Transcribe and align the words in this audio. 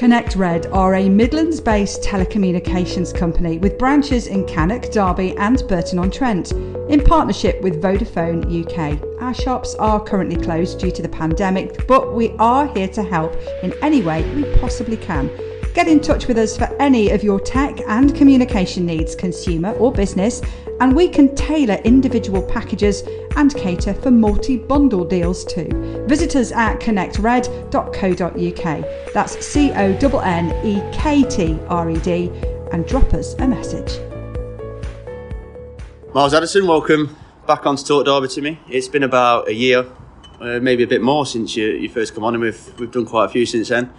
Connect 0.00 0.34
Red 0.34 0.64
are 0.68 0.94
a 0.94 1.10
Midlands 1.10 1.60
based 1.60 2.00
telecommunications 2.02 3.14
company 3.14 3.58
with 3.58 3.76
branches 3.76 4.28
in 4.28 4.46
Cannock, 4.46 4.90
Derby, 4.90 5.36
and 5.36 5.62
Burton 5.68 5.98
on 5.98 6.10
Trent 6.10 6.52
in 6.52 7.04
partnership 7.04 7.60
with 7.60 7.82
Vodafone 7.82 8.40
UK. 8.48 9.20
Our 9.20 9.34
shops 9.34 9.74
are 9.74 10.02
currently 10.02 10.42
closed 10.42 10.80
due 10.80 10.90
to 10.90 11.02
the 11.02 11.08
pandemic, 11.10 11.86
but 11.86 12.14
we 12.14 12.30
are 12.38 12.66
here 12.68 12.88
to 12.88 13.02
help 13.02 13.36
in 13.62 13.74
any 13.82 14.00
way 14.00 14.22
we 14.34 14.44
possibly 14.56 14.96
can. 14.96 15.30
Get 15.74 15.86
in 15.86 16.00
touch 16.00 16.28
with 16.28 16.38
us 16.38 16.56
for 16.56 16.74
any 16.80 17.10
of 17.10 17.22
your 17.22 17.38
tech 17.38 17.78
and 17.86 18.16
communication 18.16 18.86
needs, 18.86 19.14
consumer 19.14 19.72
or 19.72 19.92
business, 19.92 20.40
and 20.80 20.94
we 20.94 21.08
can 21.08 21.34
tailor 21.34 21.78
individual 21.84 22.42
packages 22.42 23.02
and 23.36 23.54
cater 23.54 23.94
for 23.94 24.10
multi 24.10 24.56
bundle 24.56 25.04
deals 25.04 25.44
too. 25.44 25.68
Visit 26.08 26.34
us 26.36 26.52
at 26.52 26.80
connectred.co.uk. 26.80 29.14
That's 29.14 29.46
C 29.46 29.70
O 29.72 29.74
N 29.74 30.50
N 30.50 30.66
E 30.66 30.82
K 30.92 31.22
T 31.22 31.58
R 31.68 31.90
E 31.90 31.98
D 31.98 32.30
and 32.72 32.86
drop 32.86 33.12
us 33.14 33.34
a 33.34 33.46
message. 33.46 34.00
Miles 36.14 36.34
Addison, 36.34 36.66
welcome 36.66 37.16
back 37.46 37.66
on 37.66 37.76
to 37.76 37.84
Talk 37.84 38.06
Derby 38.06 38.28
to 38.28 38.40
me. 38.40 38.58
It's 38.68 38.88
been 38.88 39.02
about 39.02 39.48
a 39.48 39.54
year, 39.54 39.86
uh, 40.40 40.58
maybe 40.60 40.82
a 40.82 40.86
bit 40.86 41.02
more 41.02 41.26
since 41.26 41.56
you, 41.56 41.68
you 41.68 41.88
first 41.88 42.14
come 42.14 42.24
on, 42.24 42.34
and 42.34 42.42
we've, 42.42 42.80
we've 42.80 42.90
done 42.90 43.06
quite 43.06 43.26
a 43.26 43.28
few 43.28 43.46
since 43.46 43.68
then. 43.68 43.92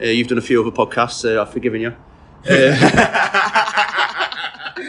Uh, 0.00 0.06
you've 0.06 0.28
done 0.28 0.38
a 0.38 0.42
few 0.42 0.60
other 0.60 0.74
podcasts, 0.74 1.12
so 1.12 1.40
I've 1.40 1.52
forgiven 1.52 1.80
you. 1.80 1.94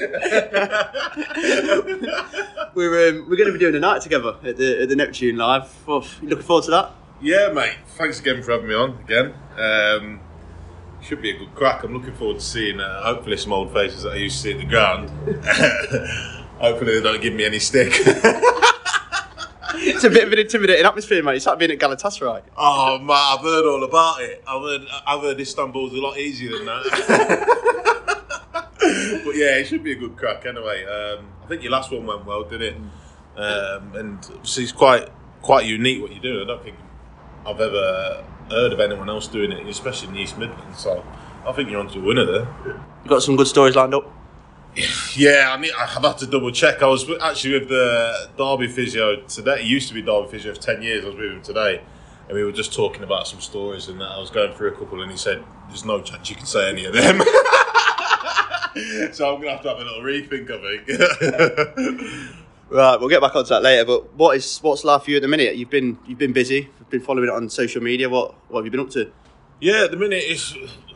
We're 2.76 3.10
um, 3.10 3.30
we're 3.30 3.36
going 3.36 3.48
to 3.48 3.54
be 3.54 3.60
doing 3.60 3.76
a 3.76 3.80
night 3.80 4.02
together 4.02 4.36
at 4.44 4.58
the 4.58 4.82
at 4.82 4.90
the 4.90 4.96
Neptune 4.96 5.38
Live. 5.38 5.72
Oh, 5.88 6.02
you 6.22 6.30
looking 6.30 6.46
forward 6.46 6.66
to 6.66 6.72
that? 6.72 6.92
Yeah, 7.22 7.52
mate. 7.54 7.76
Thanks 7.90 8.20
again 8.20 8.42
for 8.42 8.52
having 8.52 8.68
me 8.68 8.74
on 8.74 8.98
again. 9.04 9.34
Um, 9.58 10.20
should 11.02 11.22
be 11.22 11.32
a 11.32 11.38
good 11.38 11.54
crack. 11.54 11.84
I'm 11.84 11.94
looking 11.94 12.16
forward 12.16 12.40
to 12.40 12.44
seeing 12.44 12.80
uh, 12.80 13.04
hopefully 13.04 13.38
some 13.38 13.54
old 13.54 13.72
faces 13.72 14.04
that 14.04 14.14
I 14.14 14.16
used 14.16 14.38
to 14.38 14.42
see 14.42 14.52
at 14.54 14.58
the 14.58 14.66
ground. 14.66 15.10
hopefully 16.60 16.96
they 16.96 17.02
don't 17.02 17.22
give 17.22 17.34
me 17.34 17.46
any 17.46 17.60
stick. 17.60 17.94
it's 19.76 20.04
a 20.04 20.10
bit 20.10 20.24
of 20.26 20.34
an 20.34 20.40
intimidating 20.40 20.86
atmosphere, 20.86 21.22
mate. 21.22 21.36
It's 21.36 21.46
like 21.46 21.60
being 21.60 21.72
at 21.72 21.80
Galatasaray. 21.80 22.42
Oh 22.58 22.98
man, 22.98 23.18
I've 23.18 23.42
heard 23.42 23.66
all 23.66 23.84
about 23.84 24.22
it. 24.22 24.44
I've 24.48 24.62
heard, 24.62 24.82
I've 25.06 25.22
heard 25.22 25.40
Istanbul's 25.40 25.94
a 25.94 26.02
lot 26.02 26.18
easier 26.18 26.58
than 26.58 26.66
that. 26.66 27.80
but 29.24 29.36
yeah, 29.36 29.58
it 29.58 29.66
should 29.68 29.84
be 29.84 29.92
a 29.92 29.96
good 29.96 30.16
crack 30.16 30.46
anyway. 30.46 30.86
Um, 30.86 31.28
I 31.44 31.48
think 31.48 31.64
your 31.64 31.72
last 31.72 31.92
one 31.92 32.06
went 32.06 32.26
well, 32.26 32.44
did 32.44 32.62
it? 32.62 32.76
Um, 33.36 33.96
and 33.96 34.20
it's 34.44 34.72
quite 34.72 35.10
quite 35.42 35.66
unique 35.66 36.02
what 36.02 36.12
you're 36.12 36.22
doing. 36.22 36.44
I 36.44 36.48
don't 36.48 36.64
think 36.64 36.78
I've 37.46 37.60
ever 37.60 38.24
heard 38.50 38.74
of 38.74 38.80
anyone 38.80 39.10
else 39.10 39.28
doing 39.28 39.52
it, 39.52 39.66
especially 39.68 40.10
in 40.10 40.14
the 40.16 40.22
East 40.22 40.38
Midlands. 40.38 40.80
So 40.80 41.04
I 41.46 41.52
think 41.52 41.70
you're 41.70 41.80
onto 41.80 42.00
a 42.00 42.04
winner 42.04 42.26
there. 42.26 42.48
You 42.66 43.10
got 43.10 43.24
some 43.24 43.36
good 43.36 43.48
stories 43.48 43.76
lined 43.76 43.94
up. 43.94 44.12
Yeah, 45.16 45.54
I 45.56 45.58
mean, 45.58 45.70
I've 45.78 46.04
had 46.04 46.18
to 46.18 46.26
double 46.26 46.52
check. 46.52 46.82
I 46.82 46.88
was 46.88 47.08
actually 47.22 47.60
with 47.60 47.70
the 47.70 48.30
Derby 48.36 48.68
physio 48.68 49.22
today. 49.28 49.62
He 49.62 49.70
used 49.70 49.88
to 49.90 49.94
be 49.94 50.02
Derby 50.02 50.28
physio 50.30 50.56
for 50.56 50.60
ten 50.60 50.82
years. 50.82 51.04
I 51.06 51.10
was 51.10 51.16
with 51.16 51.32
him 51.32 51.42
today, 51.44 51.84
and 52.28 52.36
we 52.36 52.44
were 52.44 52.52
just 52.52 52.74
talking 52.74 53.04
about 53.04 53.28
some 53.28 53.40
stories, 53.40 53.88
and 53.88 54.02
I 54.02 54.18
was 54.18 54.32
going 54.32 54.54
through 54.54 54.70
a 54.70 54.76
couple, 54.76 55.04
and 55.04 55.12
he 55.12 55.18
said, 55.18 55.44
"There's 55.68 55.86
no 55.86 56.02
chance 56.02 56.28
you 56.32 56.36
can 56.36 56.48
say 56.48 56.68
any 56.68 56.86
of 56.86 56.94
them." 56.94 57.22
so 59.12 59.34
I'm 59.34 59.42
gonna 59.42 59.52
have 59.52 59.62
to 59.64 59.70
have 59.70 59.80
a 59.80 59.84
little 59.84 60.02
rethink. 60.02 60.50
I 60.50 60.60
think. 60.86 62.36
right, 62.70 63.00
we'll 63.00 63.10
get 63.10 63.22
back 63.22 63.36
onto 63.36 63.50
that 63.50 63.64
later. 63.64 63.86
But 63.86 64.14
what 64.16 64.36
is 64.38 64.60
what's 64.60 64.84
life 64.84 65.04
for 65.04 65.12
you 65.12 65.18
at 65.18 65.22
the 65.22 65.28
minute? 65.28 65.56
You've 65.56 65.70
been 65.70 65.98
you've 66.08 66.20
been 66.20 66.34
busy. 66.34 66.70
You've 66.80 66.90
been 66.90 67.02
following 67.02 67.30
it 67.30 67.34
on 67.34 67.50
social 67.50 67.82
media. 67.82 68.10
What 68.10 68.36
what 68.50 68.60
have 68.60 68.66
you 68.66 68.72
been 68.72 68.80
up 68.80 68.90
to? 68.92 69.12
Yeah, 69.60 69.86
at 69.86 69.92
the 69.92 69.98
minute 69.98 70.24
it's 70.26 70.54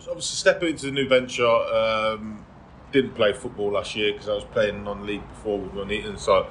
obviously 0.08 0.22
stepping 0.22 0.70
into 0.70 0.88
the 0.88 0.92
new 0.92 1.08
venture. 1.08 1.45
Um, 1.45 2.45
didn't 2.92 3.16
play 3.16 3.33
football 3.33 3.72
last 3.72 3.95
year 3.95 4.14
because 4.14 4.30
I 4.30 4.33
was 4.33 4.45
playing 4.45 4.83
non-league 4.83 5.27
before 5.27 5.60
with 5.60 5.73
Nuneaton. 5.73 6.17
So 6.17 6.48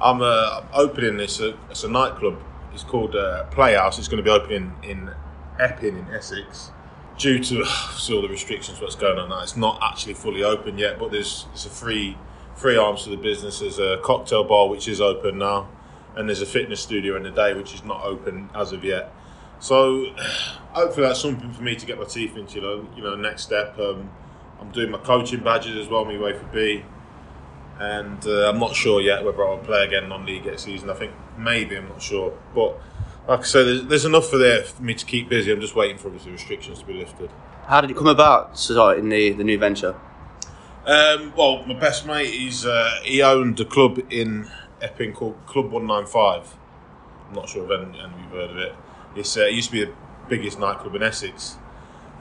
I'm 0.00 0.20
uh, 0.20 0.62
opening 0.74 1.16
this. 1.16 1.40
Uh, 1.40 1.56
it's 1.70 1.84
a 1.84 1.88
nightclub. 1.88 2.38
It's 2.72 2.84
called 2.84 3.16
uh, 3.16 3.44
Playhouse. 3.46 3.98
It's 3.98 4.08
going 4.08 4.22
to 4.22 4.28
be 4.28 4.30
opening 4.30 4.72
in 4.82 5.10
Epping 5.58 5.96
in 5.96 6.06
Essex. 6.14 6.70
Due 7.18 7.38
to 7.40 7.64
see 7.96 8.14
all 8.14 8.22
the 8.22 8.28
restrictions, 8.28 8.80
what's 8.80 8.94
going 8.94 9.18
on 9.18 9.28
now, 9.28 9.42
it's 9.42 9.56
not 9.56 9.78
actually 9.82 10.14
fully 10.14 10.42
open 10.42 10.78
yet. 10.78 10.98
But 10.98 11.10
there's 11.10 11.46
there's 11.48 11.66
a 11.66 11.70
free 11.70 12.16
free 12.54 12.76
arms 12.76 13.04
to 13.04 13.10
the 13.10 13.16
business. 13.16 13.60
There's 13.60 13.78
a 13.78 13.98
cocktail 14.02 14.44
bar 14.44 14.68
which 14.68 14.88
is 14.88 15.00
open 15.00 15.38
now, 15.38 15.68
and 16.16 16.28
there's 16.28 16.42
a 16.42 16.46
fitness 16.46 16.80
studio 16.80 17.16
in 17.16 17.22
the 17.22 17.30
day 17.30 17.54
which 17.54 17.74
is 17.74 17.84
not 17.84 18.04
open 18.04 18.50
as 18.54 18.72
of 18.72 18.84
yet. 18.84 19.12
So 19.60 20.06
hopefully 20.72 21.06
that's 21.06 21.20
something 21.20 21.52
for 21.52 21.62
me 21.62 21.76
to 21.76 21.86
get 21.86 21.98
my 21.98 22.04
teeth 22.04 22.36
into. 22.36 22.56
You 22.56 22.60
know, 22.62 22.88
you 22.96 23.02
know, 23.02 23.16
next 23.16 23.42
step. 23.42 23.78
Um, 23.78 24.10
I'm 24.60 24.70
doing 24.70 24.90
my 24.90 24.98
coaching 24.98 25.40
badges 25.40 25.76
as 25.76 25.88
well, 25.88 26.04
my 26.04 26.12
UEFA 26.12 26.52
B. 26.52 26.84
And 27.78 28.26
uh, 28.26 28.50
I'm 28.50 28.58
not 28.58 28.74
sure 28.74 29.00
yet 29.00 29.24
whether 29.24 29.46
I'll 29.46 29.58
play 29.58 29.84
again 29.84 30.08
non-league 30.08 30.46
next 30.46 30.64
season. 30.64 30.90
I 30.90 30.94
think 30.94 31.12
maybe 31.36 31.76
I'm 31.76 31.88
not 31.88 32.02
sure, 32.02 32.36
but 32.52 32.80
like 33.28 33.40
I 33.40 33.42
said, 33.42 33.66
there's, 33.66 33.82
there's 33.84 34.04
enough 34.06 34.28
for 34.28 34.38
there 34.38 34.62
for 34.62 34.82
me 34.82 34.94
to 34.94 35.04
keep 35.04 35.28
busy. 35.28 35.52
I'm 35.52 35.60
just 35.60 35.76
waiting 35.76 35.98
for 35.98 36.08
the 36.08 36.30
restrictions 36.30 36.80
to 36.80 36.86
be 36.86 36.94
lifted. 36.94 37.30
How 37.66 37.82
did 37.82 37.90
it 37.90 37.96
come 37.96 38.06
about 38.06 38.58
starting 38.58 39.10
the 39.10 39.32
the 39.32 39.44
new 39.44 39.58
venture? 39.58 39.94
Um, 40.86 41.34
well, 41.36 41.64
my 41.66 41.74
best 41.74 42.06
mate, 42.06 42.32
he's 42.32 42.64
uh, 42.64 43.00
he 43.02 43.22
owned 43.22 43.60
a 43.60 43.66
club 43.66 44.00
in 44.10 44.50
Epping 44.80 45.12
called 45.12 45.36
Club 45.46 45.70
One 45.70 45.86
Nine 45.86 46.06
Five. 46.06 46.56
I'm 47.28 47.34
not 47.34 47.48
sure 47.50 47.70
if 47.70 47.80
any, 47.80 48.00
any 48.00 48.04
of 48.10 48.20
you've 48.20 48.30
heard 48.30 48.50
of 48.50 48.56
it. 48.56 48.74
It's, 49.14 49.36
uh, 49.36 49.42
it 49.42 49.52
used 49.52 49.68
to 49.70 49.72
be 49.72 49.84
the 49.84 49.92
biggest 50.30 50.58
nightclub 50.58 50.94
in 50.94 51.02
Essex, 51.02 51.58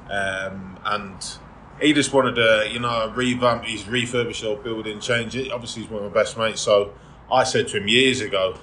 um, 0.10 0.78
and 0.84 1.38
he 1.80 1.94
just 1.94 2.12
wanted 2.12 2.36
to, 2.36 2.68
you 2.70 2.82
know, 2.82 3.14
revamp 3.16 3.64
his 3.64 3.84
refurbish 3.84 4.44
old 4.44 4.66
building, 4.66 5.00
change 5.00 5.38
it. 5.38 5.50
Obviously, 5.52 5.84
he's 5.84 5.92
one 5.92 6.04
of 6.04 6.12
my 6.12 6.22
best 6.22 6.38
mates. 6.38 6.60
So 6.60 6.92
I 7.32 7.46
said 7.46 7.70
to 7.70 7.78
him 7.78 7.88
years 7.88 8.20
ago, 8.20 8.58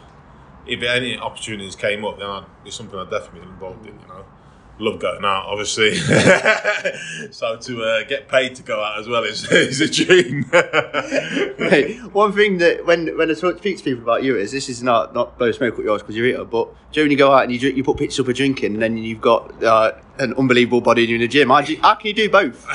if 0.66 0.82
any 0.82 1.18
opportunities 1.18 1.76
came 1.76 2.04
up, 2.04 2.18
then 2.18 2.28
I'd, 2.28 2.44
it's 2.64 2.76
something 2.76 2.98
I'd 2.98 3.10
definitely 3.10 3.40
be 3.40 3.46
involved 3.46 3.86
in, 3.86 3.98
you 3.98 4.06
know 4.08 4.24
love 4.78 4.98
going 4.98 5.24
out, 5.24 5.46
obviously. 5.46 5.94
so 7.30 7.56
to 7.56 7.82
uh, 7.82 8.04
get 8.04 8.28
paid 8.28 8.54
to 8.56 8.62
go 8.62 8.82
out 8.82 8.98
as 8.98 9.08
well 9.08 9.22
is, 9.24 9.44
is 9.50 9.80
a 9.80 9.88
dream. 9.88 10.44
hey, 10.52 11.98
one 12.12 12.32
thing 12.32 12.58
that 12.58 12.84
when 12.86 13.16
when 13.16 13.30
I 13.30 13.34
talk, 13.34 13.58
speak 13.58 13.78
to 13.78 13.84
people 13.84 14.02
about 14.02 14.22
you 14.22 14.36
is 14.36 14.52
this 14.52 14.68
is 14.68 14.82
not 14.82 15.14
not 15.14 15.38
blow 15.38 15.52
smoke 15.52 15.78
at 15.78 15.84
yours 15.84 16.02
because 16.02 16.16
you're 16.16 16.26
eater, 16.26 16.44
but 16.44 16.68
do 16.92 17.00
you 17.00 17.04
when 17.04 17.10
you 17.10 17.18
go 17.18 17.32
out 17.32 17.44
and 17.44 17.52
you 17.52 17.58
drink, 17.58 17.76
you 17.76 17.84
put 17.84 17.96
pictures 17.96 18.20
up 18.20 18.28
of 18.28 18.34
drinking 18.34 18.74
and 18.74 18.82
then 18.82 18.96
you've 18.96 19.20
got 19.20 19.62
uh, 19.62 19.92
an 20.18 20.34
unbelievable 20.34 20.80
body 20.80 21.12
in 21.12 21.20
the 21.20 21.28
gym? 21.28 21.50
How, 21.50 21.60
you, 21.60 21.78
how 21.80 21.94
can 21.94 22.08
you 22.08 22.14
do 22.14 22.28
both? 22.28 22.66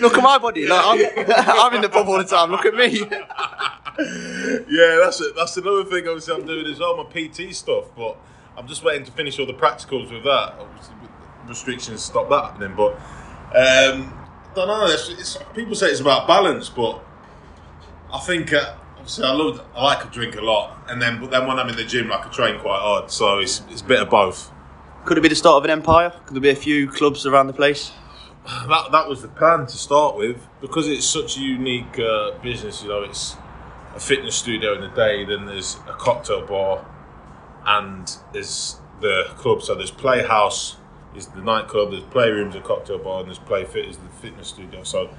Look 0.00 0.14
at 0.16 0.22
my 0.22 0.38
body. 0.38 0.66
Like, 0.66 0.84
I'm, 0.84 1.24
I'm 1.36 1.74
in 1.74 1.82
the 1.82 1.88
pub 1.88 2.08
all 2.08 2.18
the 2.18 2.24
time. 2.24 2.50
Look 2.50 2.64
at 2.66 2.74
me. 2.74 2.98
yeah, 4.68 5.00
that's 5.02 5.20
it. 5.20 5.34
That's 5.36 5.56
another 5.56 5.84
thing. 5.84 6.06
Obviously, 6.06 6.34
I'm 6.34 6.46
doing 6.46 6.66
is 6.66 6.80
all 6.80 6.96
my 6.96 7.10
PT 7.10 7.54
stuff, 7.54 7.86
but 7.96 8.16
I'm 8.56 8.66
just 8.66 8.84
waiting 8.84 9.04
to 9.04 9.12
finish 9.12 9.38
all 9.38 9.46
the 9.46 9.54
practicals 9.54 10.12
with 10.12 10.24
that. 10.24 10.54
Obviously, 10.58 10.94
restrictions 11.46 12.02
stop 12.02 12.28
that 12.28 12.44
happening, 12.44 12.74
but 12.76 12.92
um, 13.56 14.12
I 14.50 14.54
don't 14.54 14.68
know. 14.68 14.86
It's, 14.86 15.08
it's, 15.08 15.38
people 15.54 15.74
say 15.74 15.86
it's 15.86 16.00
about 16.00 16.26
balance, 16.26 16.68
but 16.68 17.02
I 18.12 18.18
think 18.20 18.52
uh, 18.52 18.74
obviously 18.96 19.24
I 19.24 19.32
love 19.32 19.64
I 19.74 19.84
like 19.84 20.02
to 20.04 20.10
drink 20.10 20.36
a 20.36 20.40
lot, 20.40 20.76
and 20.88 21.00
then 21.00 21.20
but 21.20 21.30
then 21.30 21.46
when 21.46 21.58
I'm 21.58 21.68
in 21.68 21.76
the 21.76 21.84
gym, 21.84 22.08
like 22.08 22.26
I 22.26 22.30
train 22.30 22.60
quite 22.60 22.80
hard, 22.80 23.10
so 23.10 23.38
it's 23.38 23.62
it's 23.70 23.80
a 23.80 23.84
bit 23.84 24.00
of 24.00 24.10
both. 24.10 24.50
Could 25.04 25.18
it 25.18 25.22
be 25.22 25.28
the 25.28 25.34
start 25.34 25.56
of 25.56 25.64
an 25.64 25.70
empire? 25.70 26.10
Could 26.26 26.34
there 26.34 26.42
be 26.42 26.50
a 26.50 26.56
few 26.56 26.88
clubs 26.88 27.26
around 27.26 27.46
the 27.46 27.52
place? 27.52 27.92
That 28.48 28.92
that 28.92 29.08
was 29.08 29.20
the 29.20 29.28
plan 29.28 29.66
to 29.66 29.76
start 29.76 30.16
with, 30.16 30.46
because 30.62 30.88
it's 30.88 31.06
such 31.06 31.36
a 31.36 31.40
unique 31.40 31.98
uh, 31.98 32.30
business. 32.38 32.82
You 32.82 32.88
know, 32.88 33.02
it's 33.02 33.36
a 33.94 34.00
fitness 34.00 34.36
studio 34.36 34.74
in 34.74 34.80
the 34.80 34.88
day, 34.88 35.24
then 35.24 35.44
there's 35.44 35.76
a 35.86 35.92
cocktail 35.92 36.46
bar 36.46 36.86
and 37.66 38.16
there's 38.32 38.76
the 39.00 39.24
club. 39.36 39.62
So 39.62 39.74
there's 39.74 39.90
Playhouse, 39.90 40.76
is 41.14 41.26
the 41.26 41.42
nightclub. 41.42 41.90
There's 41.90 42.04
Playrooms, 42.04 42.54
a 42.54 42.60
cocktail 42.60 42.98
bar, 42.98 43.20
and 43.20 43.28
there's 43.28 43.38
Playfit, 43.38 43.88
is 43.88 43.98
the 43.98 44.08
fitness 44.08 44.48
studio. 44.48 44.82
So 44.82 45.10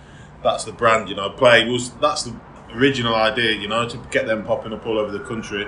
that's 0.44 0.64
the 0.64 0.72
brand, 0.72 1.08
you 1.10 1.16
know. 1.16 1.30
Play 1.30 1.70
was 1.70 1.92
that's 1.96 2.24
the 2.24 2.36
original 2.74 3.14
idea, 3.14 3.52
you 3.52 3.68
know, 3.68 3.88
to 3.88 3.98
get 4.10 4.26
them 4.26 4.44
popping 4.44 4.74
up 4.74 4.88
all 4.88 4.98
over 4.98 5.12
the 5.12 5.24
country. 5.24 5.68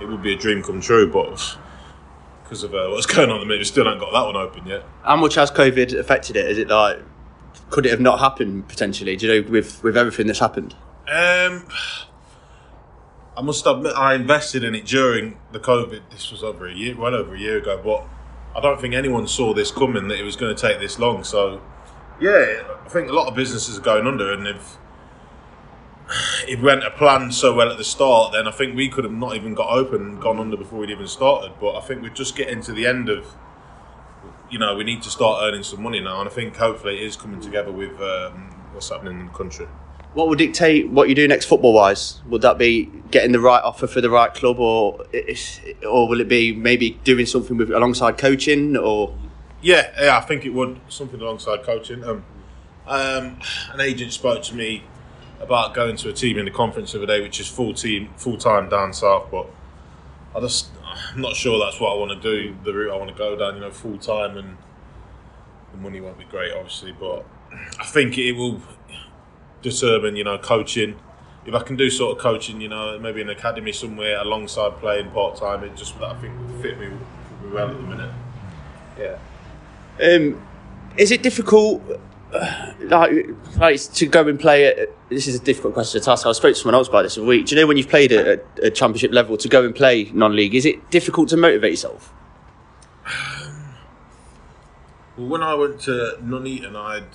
It 0.00 0.06
would 0.06 0.22
be 0.22 0.32
a 0.32 0.38
dream 0.38 0.62
come 0.62 0.80
true, 0.80 1.12
but 1.12 1.58
because 2.52 2.64
of 2.64 2.74
uh, 2.74 2.90
what's 2.90 3.06
going 3.14 3.30
on 3.30 3.36
at 3.36 3.40
the 3.40 3.46
minute, 3.46 3.60
we 3.60 3.64
still 3.64 3.84
haven't 3.84 4.00
got 4.00 4.12
that 4.12 4.26
one 4.26 4.36
open 4.36 4.66
yet. 4.66 4.84
How 5.02 5.16
much 5.16 5.36
has 5.36 5.50
COVID 5.50 5.98
affected 5.98 6.36
it? 6.36 6.50
Is 6.50 6.58
it 6.58 6.68
like 6.68 6.98
could 7.70 7.86
it 7.86 7.90
have 7.90 8.00
not 8.00 8.20
happened 8.20 8.68
potentially? 8.68 9.16
Do 9.16 9.26
you 9.26 9.42
know 9.42 9.50
with 9.50 9.82
with 9.82 9.96
everything 9.96 10.26
that's 10.26 10.38
happened? 10.38 10.74
Um, 11.08 11.66
I 13.34 13.40
must 13.40 13.66
admit, 13.66 13.94
I 13.96 14.14
invested 14.14 14.62
in 14.62 14.74
it 14.74 14.84
during 14.84 15.38
the 15.52 15.58
COVID. 15.58 16.02
This 16.10 16.30
was 16.30 16.42
over 16.42 16.68
a 16.68 16.74
year, 16.74 16.94
well 16.94 17.14
over 17.14 17.34
a 17.34 17.38
year 17.38 17.56
ago, 17.56 17.80
but 17.82 18.06
I 18.54 18.60
don't 18.60 18.78
think 18.78 18.92
anyone 18.92 19.26
saw 19.26 19.54
this 19.54 19.70
coming 19.70 20.08
that 20.08 20.18
it 20.18 20.22
was 20.22 20.36
going 20.36 20.54
to 20.54 20.60
take 20.60 20.78
this 20.78 20.98
long. 20.98 21.24
So, 21.24 21.62
yeah, 22.20 22.62
I 22.84 22.88
think 22.90 23.08
a 23.08 23.14
lot 23.14 23.28
of 23.28 23.34
businesses 23.34 23.78
are 23.78 23.80
going 23.80 24.06
under, 24.06 24.30
and 24.30 24.46
if 24.46 24.76
it 26.48 26.60
went 26.60 26.84
a 26.84 26.90
plan 26.90 27.32
so 27.32 27.54
well 27.54 27.70
at 27.70 27.78
the 27.78 27.84
start, 27.84 28.32
then 28.32 28.46
I 28.46 28.50
think 28.50 28.76
we 28.76 28.88
could 28.88 29.04
have 29.04 29.12
not 29.12 29.36
even 29.36 29.54
got 29.54 29.70
open 29.70 30.02
and 30.02 30.20
gone 30.20 30.38
under 30.38 30.56
before 30.56 30.80
we'd 30.80 30.90
even 30.90 31.08
started. 31.08 31.52
But 31.60 31.76
I 31.76 31.80
think 31.80 32.02
we're 32.02 32.08
just 32.10 32.36
getting 32.36 32.62
to 32.62 32.72
the 32.72 32.86
end 32.86 33.08
of, 33.08 33.26
you 34.50 34.58
know, 34.58 34.74
we 34.74 34.84
need 34.84 35.02
to 35.02 35.10
start 35.10 35.42
earning 35.42 35.62
some 35.62 35.82
money 35.82 36.00
now, 36.00 36.20
and 36.20 36.28
I 36.28 36.32
think 36.32 36.56
hopefully 36.56 36.98
it 36.98 37.02
is 37.02 37.16
coming 37.16 37.40
together 37.40 37.72
with 37.72 38.00
um, 38.00 38.50
what's 38.72 38.88
happening 38.88 39.20
in 39.20 39.26
the 39.26 39.32
country. 39.32 39.66
What 40.14 40.28
would 40.28 40.38
dictate 40.38 40.90
what 40.90 41.08
you 41.08 41.14
do 41.14 41.26
next 41.26 41.46
football 41.46 41.72
wise? 41.72 42.20
Would 42.26 42.42
that 42.42 42.58
be 42.58 42.90
getting 43.10 43.32
the 43.32 43.40
right 43.40 43.62
offer 43.62 43.86
for 43.86 44.02
the 44.02 44.10
right 44.10 44.32
club, 44.34 44.58
or 44.58 45.06
or 45.88 46.06
will 46.06 46.20
it 46.20 46.28
be 46.28 46.52
maybe 46.52 47.00
doing 47.02 47.24
something 47.24 47.56
with 47.56 47.70
alongside 47.70 48.18
coaching, 48.18 48.76
or? 48.76 49.16
Yeah, 49.62 49.90
yeah, 49.98 50.18
I 50.18 50.20
think 50.20 50.44
it 50.44 50.50
would 50.50 50.80
something 50.88 51.18
alongside 51.18 51.62
coaching. 51.62 52.04
Um, 52.04 52.24
um, 52.86 53.38
an 53.72 53.80
agent 53.80 54.12
spoke 54.12 54.42
to 54.42 54.54
me 54.54 54.84
about 55.42 55.74
going 55.74 55.96
to 55.96 56.08
a 56.08 56.12
team 56.12 56.38
in 56.38 56.44
the 56.44 56.50
conference 56.50 56.92
the 56.92 56.98
other 56.98 57.06
day, 57.06 57.20
which 57.20 57.40
is 57.40 57.48
full 57.48 57.74
team, 57.74 58.10
full 58.16 58.38
time 58.38 58.68
down 58.68 58.92
south. 58.92 59.28
But 59.30 59.48
I 60.34 60.40
just, 60.40 60.68
I'm 60.84 61.20
not 61.20 61.34
sure 61.34 61.58
that's 61.58 61.80
what 61.80 61.92
I 61.92 61.98
want 61.98 62.12
to 62.12 62.20
do. 62.20 62.56
The 62.64 62.72
route 62.72 62.92
I 62.92 62.96
want 62.96 63.10
to 63.10 63.16
go 63.16 63.36
down, 63.36 63.54
you 63.54 63.60
know, 63.60 63.70
full 63.70 63.98
time, 63.98 64.36
and 64.36 64.56
the 65.72 65.78
money 65.78 66.00
won't 66.00 66.18
be 66.18 66.24
great, 66.24 66.52
obviously. 66.52 66.92
But 66.92 67.26
I 67.78 67.84
think 67.84 68.16
it 68.18 68.32
will 68.32 68.62
determine, 69.60 70.16
you 70.16 70.24
know, 70.24 70.38
coaching. 70.38 70.98
If 71.44 71.54
I 71.54 71.62
can 71.62 71.76
do 71.76 71.90
sort 71.90 72.16
of 72.16 72.22
coaching, 72.22 72.60
you 72.60 72.68
know, 72.68 72.98
maybe 73.00 73.20
an 73.20 73.28
academy 73.28 73.72
somewhere 73.72 74.20
alongside 74.20 74.78
playing 74.78 75.10
part 75.10 75.36
time, 75.36 75.64
it 75.64 75.74
just 75.76 76.00
I 76.00 76.14
think 76.20 76.38
me, 76.38 76.62
fit 76.62 76.78
me 76.78 76.88
well 77.52 77.68
at 77.68 77.76
the 77.76 77.82
minute. 77.82 78.14
Yeah. 78.96 79.18
Um, 80.00 80.40
is 80.96 81.10
it 81.10 81.22
difficult? 81.22 81.82
Like, 82.80 83.12
like 83.58 83.80
to 83.80 84.06
go 84.06 84.26
and 84.26 84.40
play 84.40 84.64
it. 84.64 84.96
This 85.08 85.26
is 85.26 85.34
a 85.34 85.38
difficult 85.38 85.74
question 85.74 86.00
to 86.00 86.10
ask. 86.10 86.26
I 86.26 86.32
spoke 86.32 86.54
to 86.54 86.60
someone 86.60 86.74
else 86.74 86.88
about 86.88 87.02
this 87.02 87.16
a 87.16 87.22
week. 87.22 87.46
Do 87.46 87.54
you 87.54 87.60
know 87.60 87.66
when 87.66 87.76
you've 87.76 87.88
played 87.88 88.12
at 88.12 88.44
a, 88.62 88.70
championship 88.70 89.12
level 89.12 89.36
to 89.36 89.48
go 89.48 89.64
and 89.64 89.74
play 89.74 90.10
non-league? 90.14 90.54
Is 90.54 90.64
it 90.64 90.90
difficult 90.90 91.28
to 91.30 91.36
motivate 91.36 91.72
yourself? 91.72 92.12
well, 95.16 95.28
when 95.28 95.42
I 95.42 95.54
went 95.54 95.80
to 95.82 96.16
Nuneaton, 96.22 96.74
I'd 96.74 97.14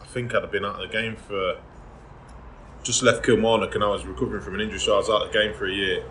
I 0.00 0.06
think 0.06 0.34
I'd 0.34 0.42
have 0.42 0.52
been 0.52 0.64
out 0.64 0.82
of 0.82 0.90
the 0.90 0.92
game 0.92 1.16
for 1.16 1.58
just 2.82 3.02
left 3.02 3.24
Kilmarnock, 3.24 3.74
and 3.74 3.84
I 3.84 3.88
was 3.88 4.04
recovering 4.04 4.42
from 4.42 4.54
an 4.54 4.60
injury, 4.60 4.78
so 4.78 4.94
I 4.94 4.96
was 4.98 5.08
out 5.08 5.26
of 5.26 5.32
the 5.32 5.38
game 5.38 5.54
for 5.54 5.66
a 5.66 5.72
year. 5.72 6.04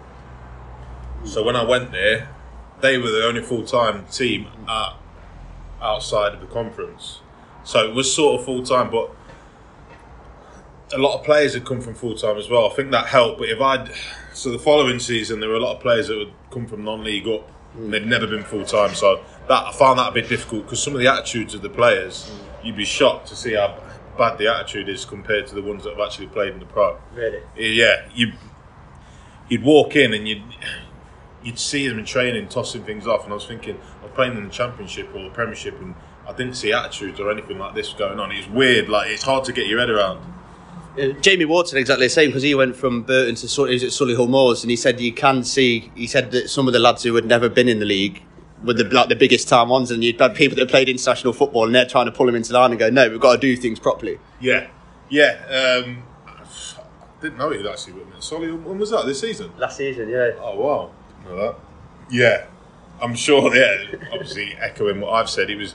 So 1.24 1.44
when 1.44 1.56
I 1.56 1.64
went 1.64 1.92
there, 1.92 2.30
they 2.82 2.98
were 2.98 3.12
the 3.12 3.26
only 3.26 3.42
full-time 3.42 4.06
team 4.08 4.48
at, 4.68 4.94
outside 5.82 6.34
of 6.34 6.40
the 6.40 6.48
conference. 6.48 7.20
So 7.64 7.88
it 7.88 7.94
was 7.94 8.14
sort 8.14 8.40
of 8.40 8.46
full 8.46 8.64
time, 8.64 8.90
but 8.90 9.12
a 10.94 10.98
lot 10.98 11.20
of 11.20 11.26
players 11.26 11.54
had 11.54 11.66
come 11.66 11.82
from 11.82 11.94
full 11.94 12.16
time 12.16 12.38
as 12.38 12.50
well. 12.50 12.70
I 12.70 12.74
think 12.74 12.92
that 12.92 13.08
helped. 13.08 13.40
But 13.40 13.50
if 13.50 13.62
I'd 13.62 13.92
so 14.34 14.52
the 14.52 14.60
following 14.60 15.00
season, 15.00 15.40
there 15.40 15.50
were 15.50 15.56
a 15.56 15.60
lot 15.60 15.76
of 15.76 15.82
players 15.82 16.08
that 16.08 16.18
would 16.18 16.34
come 16.52 16.68
from 16.68 16.84
non-league 16.84 17.28
up. 17.28 17.50
Mm. 17.78 17.92
They'd 17.92 18.08
never 18.08 18.28
been 18.28 18.44
full 18.44 18.66
time, 18.66 18.94
so 18.96 19.24
that 19.48 19.66
I 19.66 19.72
found 19.72 20.00
that 20.00 20.10
a 20.10 20.12
bit 20.12 20.28
difficult 20.28 20.64
because 20.64 20.82
some 20.82 20.94
of 20.94 21.00
the 21.00 21.08
attitudes 21.08 21.54
of 21.54 21.62
the 21.62 21.70
players, 21.70 22.30
mm. 22.30 22.66
you'd 22.66 22.78
be 22.78 22.86
shocked 22.86 23.28
to 23.28 23.36
see 23.36 23.54
how 23.54 23.82
bad 24.18 24.38
the 24.38 24.48
attitude 24.48 24.90
is 24.90 25.06
compared 25.06 25.48
to 25.48 25.56
the 25.56 25.62
ones 25.62 25.84
that 25.84 25.92
have 25.92 26.06
actually 26.06 26.28
played 26.28 26.54
in 26.54 26.60
the 26.60 26.66
pro. 26.66 27.00
Really? 27.14 27.42
Yeah, 27.56 28.08
you 28.14 28.34
you'd 29.48 29.64
walk 29.64 29.96
in 29.96 30.14
and 30.14 30.28
you'd 30.28 30.44
you'd 31.44 31.60
see 31.60 31.88
them 31.88 32.00
in 32.00 32.06
training 32.06 32.48
tossing 32.50 32.84
things 32.84 33.08
off, 33.08 33.24
and 33.24 33.32
I 33.32 33.36
was 33.36 33.46
thinking, 33.46 33.80
I'm 34.04 34.10
playing 34.12 34.38
in 34.38 34.44
the 34.46 34.50
championship 34.50 35.10
or 35.16 35.24
the 35.24 35.30
Premiership, 35.30 35.80
and 35.80 35.96
I 36.28 36.34
didn't 36.34 36.56
see 36.56 36.72
attitudes 36.72 37.20
or 37.20 37.32
anything 37.32 37.58
like 37.58 37.76
this 37.76 37.94
going 37.94 38.20
on. 38.20 38.32
It's 38.32 38.48
weird, 38.48 38.90
like 38.90 39.10
it's 39.10 39.24
hard 39.24 39.44
to 39.46 39.54
get 39.54 39.68
your 39.68 39.80
head 39.80 39.90
around. 39.90 40.32
Uh, 41.00 41.08
Jamie 41.22 41.46
Wharton 41.46 41.78
exactly 41.78 42.08
the 42.08 42.10
same 42.10 42.30
because 42.30 42.44
he 42.44 42.54
went 42.54 42.76
from 42.76 43.04
Burton 43.04 43.36
to 43.36 43.48
Sully, 43.48 43.76
at 43.76 43.82
Solihull 43.82 44.30
Moors, 44.30 44.64
and 44.64 44.70
he 44.70 44.76
said 44.76 45.00
you 45.00 45.14
can 45.14 45.44
see. 45.44 45.92
He 45.96 46.06
said 46.06 46.32
that 46.32 46.50
some 46.50 46.68
of 46.68 46.74
the 46.74 46.80
lads 46.80 47.04
who 47.04 47.16
had 47.16 47.26
never 47.26 47.48
been 47.48 47.70
in 47.70 47.80
the 47.80 47.86
league 47.86 48.24
were 48.64 48.74
the 48.74 48.84
like 48.84 49.10
the 49.10 49.16
biggest 49.16 49.48
time 49.48 49.70
ones, 49.70 49.90
and 49.90 50.04
you'd 50.04 50.20
had 50.20 50.36
people 50.36 50.58
that 50.58 50.70
played 50.70 50.90
international 50.90 51.34
football, 51.34 51.66
and 51.66 51.74
they're 51.74 51.86
trying 51.86 52.08
to 52.08 52.12
pull 52.12 52.26
them 52.26 52.36
into 52.36 52.54
line 52.54 52.72
and 52.72 52.80
go, 52.80 52.90
no, 52.90 53.10
we've 53.10 53.20
got 53.20 53.34
to 53.34 53.40
do 53.40 53.56
things 53.56 53.80
properly. 53.80 54.20
Yeah, 54.40 54.68
yeah. 55.10 55.84
Um, 55.86 56.04
I 56.28 57.22
didn't 57.22 57.38
know 57.38 57.52
he'd 57.52 57.66
actually 57.66 57.94
went 57.94 58.12
Solihull. 58.16 58.64
When 58.64 58.78
was 58.78 58.92
that? 58.92 59.06
This 59.06 59.22
season? 59.22 59.52
Last 59.58 59.78
season, 59.78 60.10
yeah. 60.10 60.32
Oh 60.40 60.60
wow, 60.60 60.92
didn't 61.24 61.38
know 61.38 61.42
that. 61.48 61.56
Yeah, 62.10 62.46
I'm 63.02 63.16
sure. 63.16 63.56
Yeah, 63.56 63.96
obviously 64.12 64.56
echoing 64.60 65.00
what 65.00 65.14
I've 65.14 65.30
said, 65.30 65.50
it 65.50 65.56
was 65.56 65.74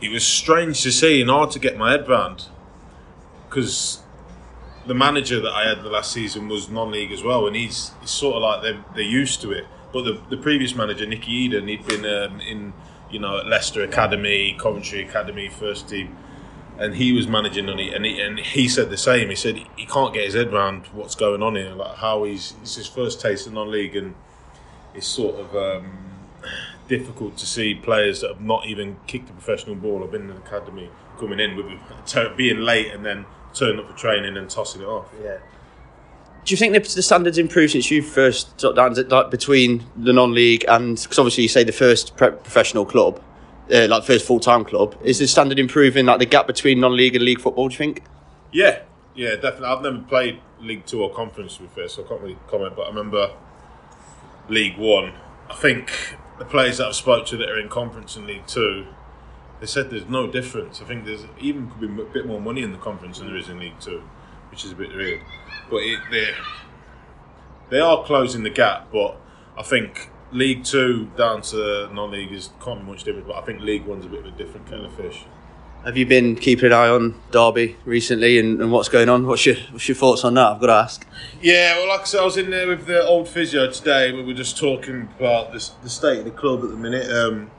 it 0.00 0.10
was 0.10 0.24
strange 0.24 0.82
to 0.82 0.92
see 0.92 1.20
and 1.20 1.30
hard 1.30 1.50
to 1.52 1.58
get 1.58 1.76
my 1.76 1.90
head 1.90 2.08
around 2.08 2.46
because 3.48 4.02
the 4.86 4.94
manager 4.94 5.40
that 5.40 5.52
I 5.52 5.68
had 5.68 5.82
the 5.82 5.90
last 5.90 6.12
season 6.12 6.48
was 6.48 6.68
non-league 6.68 7.12
as 7.12 7.22
well, 7.22 7.46
and 7.46 7.54
he's, 7.54 7.92
he's 8.00 8.10
sort 8.10 8.36
of 8.36 8.42
like 8.42 8.62
they're, 8.62 8.84
they're 8.94 9.02
used 9.02 9.40
to 9.42 9.52
it. 9.52 9.66
But 9.92 10.04
the, 10.04 10.20
the 10.30 10.36
previous 10.36 10.74
manager, 10.74 11.06
Nicky 11.06 11.48
Eaden, 11.48 11.68
he'd 11.68 11.86
been 11.86 12.04
um, 12.04 12.40
in 12.40 12.72
you 13.10 13.18
know 13.18 13.36
Leicester 13.36 13.82
Academy, 13.82 14.56
Coventry 14.58 15.02
Academy, 15.02 15.48
first 15.48 15.88
team, 15.88 16.16
and 16.78 16.94
he 16.94 17.12
was 17.12 17.26
managing 17.26 17.68
on 17.68 17.78
it, 17.78 17.94
and 17.94 18.04
he, 18.04 18.20
and 18.20 18.38
he 18.38 18.68
said 18.68 18.90
the 18.90 18.96
same. 18.96 19.28
He 19.28 19.34
said 19.34 19.56
he 19.76 19.86
can't 19.86 20.12
get 20.12 20.24
his 20.24 20.34
head 20.34 20.52
around 20.52 20.86
what's 20.88 21.14
going 21.14 21.42
on 21.42 21.56
here, 21.56 21.74
like 21.74 21.96
how 21.96 22.24
he's 22.24 22.54
it's 22.62 22.76
his 22.76 22.86
first 22.86 23.20
taste 23.20 23.46
of 23.46 23.54
non-league, 23.54 23.96
and 23.96 24.14
it's 24.94 25.06
sort 25.06 25.36
of. 25.36 25.56
Um, 25.56 25.98
difficult 26.88 27.36
to 27.36 27.46
see 27.46 27.74
players 27.74 28.22
that 28.22 28.28
have 28.28 28.40
not 28.40 28.66
even 28.66 28.96
kicked 29.06 29.30
a 29.30 29.32
professional 29.32 29.76
ball 29.76 30.02
or 30.02 30.08
been 30.08 30.22
in 30.22 30.30
an 30.30 30.38
academy 30.38 30.90
coming 31.18 31.38
in 31.38 31.56
with 31.56 31.66
being 32.36 32.60
late 32.60 32.92
and 32.92 33.04
then 33.04 33.26
turning 33.54 33.80
up 33.80 33.90
for 33.90 33.96
training 33.96 34.36
and 34.36 34.50
tossing 34.50 34.82
it 34.82 34.86
off. 34.86 35.06
Yeah. 35.22 35.38
Do 36.44 36.54
you 36.54 36.56
think 36.56 36.72
the 36.72 37.02
standards 37.02 37.36
improved 37.36 37.72
since 37.72 37.90
you 37.90 38.00
first 38.00 38.58
sat 38.58 38.74
down 38.74 38.94
like 39.08 39.30
between 39.30 39.84
the 39.96 40.12
non-league 40.12 40.64
and 40.66 40.96
because 40.96 41.18
obviously 41.18 41.42
you 41.42 41.48
say 41.48 41.62
the 41.62 41.72
first 41.72 42.16
professional 42.16 42.86
club, 42.86 43.22
uh, 43.70 43.86
like 43.88 44.04
first 44.04 44.26
full-time 44.26 44.64
club, 44.64 44.96
is 45.04 45.18
the 45.18 45.28
standard 45.28 45.58
improving? 45.58 46.06
Like 46.06 46.20
the 46.20 46.26
gap 46.26 46.46
between 46.46 46.80
non-league 46.80 47.14
and 47.14 47.24
league 47.24 47.40
football? 47.40 47.68
Do 47.68 47.74
you 47.74 47.78
think? 47.78 48.02
Yeah, 48.50 48.80
yeah, 49.14 49.34
definitely. 49.34 49.66
I've 49.66 49.82
never 49.82 49.98
played 49.98 50.40
League 50.60 50.86
Two 50.86 51.02
or 51.02 51.12
Conference 51.12 51.56
to 51.56 51.64
be 51.64 51.68
fair, 51.68 51.88
so 51.88 52.02
I 52.02 52.08
can't 52.08 52.20
really 52.22 52.38
comment. 52.48 52.74
But 52.74 52.82
I 52.82 52.88
remember 52.88 53.34
League 54.48 54.78
One. 54.78 55.12
I 55.50 55.54
think 55.54 55.90
the 56.38 56.44
players 56.44 56.78
that 56.78 56.86
I've 56.86 56.94
spoke 56.94 57.26
to 57.26 57.36
that 57.36 57.48
are 57.48 57.58
in 57.58 57.68
conference 57.68 58.16
and 58.16 58.26
League 58.26 58.46
Two, 58.46 58.86
they 59.60 59.66
said 59.66 59.90
there's 59.90 60.08
no 60.08 60.26
difference. 60.26 60.80
I 60.80 60.84
think 60.84 61.04
there's 61.04 61.24
even 61.38 61.70
could 61.70 61.80
be 61.80 62.02
a 62.02 62.04
bit 62.06 62.26
more 62.26 62.40
money 62.40 62.62
in 62.62 62.72
the 62.72 62.78
conference 62.78 63.18
than 63.18 63.28
there 63.28 63.36
is 63.36 63.48
in 63.48 63.58
League 63.58 63.80
Two, 63.80 64.02
which 64.50 64.64
is 64.64 64.72
a 64.72 64.76
bit 64.76 64.94
weird. 64.94 65.20
But 65.68 65.78
it, 65.78 65.98
they 66.10 66.30
they 67.70 67.80
are 67.80 68.04
closing 68.04 68.44
the 68.44 68.50
gap. 68.50 68.90
But 68.92 69.20
I 69.56 69.62
think 69.62 70.10
League 70.30 70.64
Two 70.64 71.10
down 71.16 71.42
to 71.42 71.90
non-league 71.92 72.32
is 72.32 72.50
can't 72.62 72.80
be 72.80 72.86
much 72.86 73.04
different. 73.04 73.26
But 73.26 73.36
I 73.36 73.42
think 73.42 73.60
League 73.60 73.86
One's 73.86 74.06
a 74.06 74.08
bit 74.08 74.20
of 74.20 74.26
a 74.26 74.36
different 74.36 74.68
kind 74.68 74.84
of 74.86 74.94
fish. 74.94 75.24
Have 75.84 75.96
you 75.96 76.06
been 76.06 76.34
keeping 76.34 76.66
an 76.66 76.72
eye 76.72 76.88
on 76.88 77.14
Derby 77.30 77.76
recently 77.84 78.38
and, 78.38 78.60
and, 78.60 78.72
what's 78.72 78.88
going 78.88 79.08
on? 79.08 79.26
What's 79.26 79.46
your 79.46 79.54
what's 79.70 79.88
your 79.88 79.94
thoughts 79.94 80.24
on 80.24 80.34
that? 80.34 80.46
I've 80.46 80.60
got 80.60 80.66
to 80.66 80.72
ask. 80.72 81.06
Yeah, 81.40 81.78
well, 81.78 81.88
like 81.88 82.00
I 82.00 82.04
said, 82.04 82.20
I 82.20 82.24
was 82.24 82.36
in 82.36 82.50
there 82.50 82.66
with 82.66 82.86
the 82.86 83.04
old 83.06 83.28
physio 83.28 83.70
today. 83.70 84.12
We 84.12 84.24
were 84.24 84.34
just 84.34 84.58
talking 84.58 85.08
about 85.18 85.52
this, 85.52 85.68
the 85.82 85.88
state 85.88 86.18
of 86.18 86.24
the 86.24 86.32
club 86.32 86.64
at 86.64 86.70
the 86.70 86.76
minute. 86.76 87.10
Um, 87.10 87.50